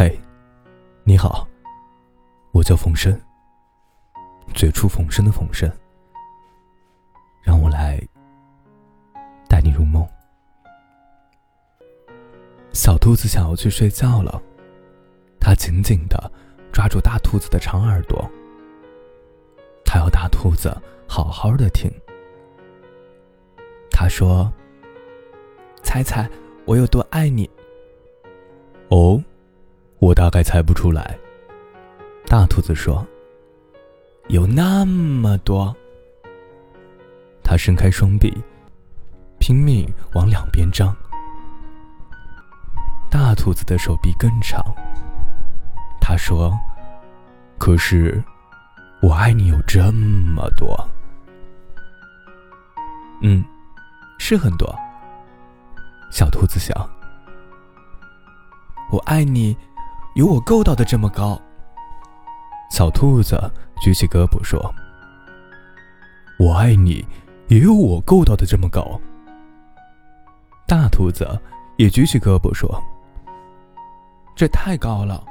[0.00, 0.16] 嘿，
[1.02, 1.44] 你好，
[2.52, 3.20] 我叫冯生，
[4.54, 5.68] 绝处逢生的冯生，
[7.42, 8.00] 让我来
[9.48, 10.06] 带你入梦。
[12.72, 14.40] 小兔子想要去睡觉了，
[15.40, 16.30] 它紧紧的
[16.72, 18.24] 抓住大兔子的长耳朵，
[19.84, 20.72] 它要大兔子
[21.08, 21.90] 好好的听。
[23.90, 24.52] 他说
[25.82, 26.30] ：“猜猜
[26.66, 27.50] 我有多爱你？”
[28.90, 29.20] 哦，
[29.98, 31.18] 我大概猜不出来。
[32.26, 33.06] 大兔子说
[34.28, 35.74] ：“有那么多。”
[37.42, 38.32] 他伸开双臂，
[39.38, 40.94] 拼命往两边张。
[43.10, 44.62] 大兔子的手臂更长。
[46.00, 46.52] 他说
[47.58, 48.22] ：“可是，
[49.00, 50.76] 我爱你有这么多。”
[53.22, 53.44] 嗯。
[54.20, 54.68] 是很多。
[56.10, 56.76] 小兔子想
[58.90, 59.56] ：“我爱你，
[60.18, 61.40] 有我够到的这么高。”
[62.72, 63.40] 小兔子
[63.80, 64.60] 举起胳膊说
[66.40, 67.06] ：“我爱你，
[67.46, 69.00] 也有我够到的这么高。”
[70.66, 71.40] 大兔子
[71.76, 72.82] 也举起胳膊说
[74.34, 75.24] ：“这太高了。”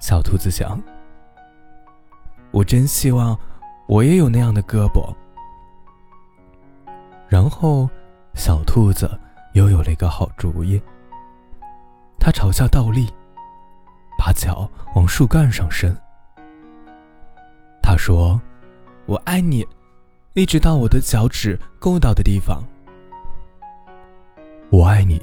[0.00, 0.82] 小兔子想
[2.50, 3.38] ：“我真希望
[3.86, 5.14] 我也有那样的胳膊。”
[7.30, 7.88] 然后，
[8.34, 9.08] 小兔子
[9.52, 10.82] 又有了一个好主意。
[12.18, 13.08] 它朝下倒立，
[14.28, 15.96] 把脚往树干上伸。
[17.82, 18.38] 他说
[19.08, 19.66] ：“我爱你，
[20.34, 22.62] 一直到我的脚趾够到的地方。”
[24.68, 25.18] 我爱你，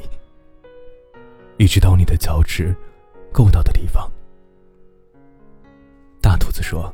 [1.57, 2.75] 一直到你的脚趾
[3.31, 4.11] 够到的地方。
[6.19, 6.91] 大兔子说。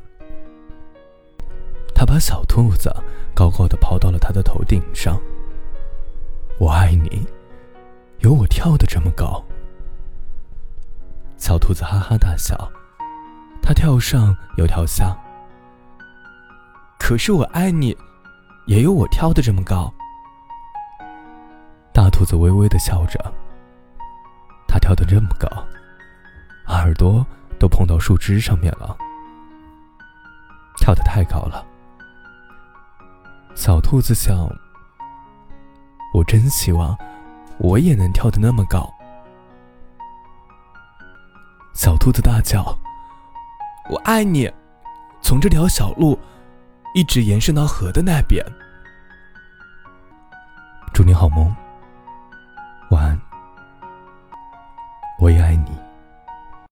[1.95, 2.94] 他把小兔子
[3.34, 5.17] 高高的抛到了他的头顶上。
[6.59, 7.26] 我爱你，
[8.20, 9.42] 有我跳的这么高。
[11.52, 12.56] 小兔子哈哈大笑，
[13.62, 15.14] 它跳上又跳下。
[16.98, 17.94] 可是我爱你，
[18.67, 19.94] 也有我跳的这么高。
[21.94, 23.20] 大兔子微微的笑着，
[24.66, 25.45] 它跳得这么高，
[26.67, 27.26] 耳朵
[27.60, 28.95] 都碰到树枝上面了，
[30.78, 31.66] 跳得太高了。
[33.56, 34.48] 小兔子想
[36.16, 36.98] ：“我真希望
[37.58, 38.90] 我也能跳得那么高。”
[41.73, 42.77] 小兔子大叫
[43.89, 44.52] ：“我爱你！”
[45.21, 46.17] 从这条小路
[46.93, 48.45] 一直延伸到河的那边。
[50.93, 51.55] 祝你好梦，
[52.89, 53.21] 晚安。
[55.20, 55.80] 我也爱你。